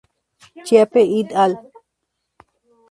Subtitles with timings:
[0.65, 1.53] Chiappe "et al.